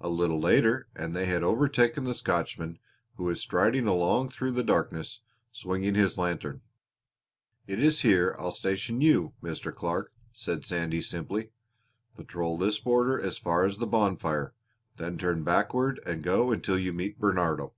[0.00, 2.78] A little later and they had overtaken the Scotchman,
[3.14, 6.60] who was striding along through the darkness, swinging his lantern.
[7.66, 9.74] "It is here I'll station you, Mr.
[9.74, 11.52] Clark," said Sandy simply.
[12.14, 14.52] "Patrol this border as far as the bonfire;
[14.98, 17.72] then turn backward and go until you meet Bernardo.